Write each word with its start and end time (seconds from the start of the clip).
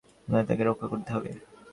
আমাদের 0.27 0.47
তাকে 0.49 0.63
রক্ষা 0.63 0.87
করতে 0.91 1.09
হবে! 1.15 1.29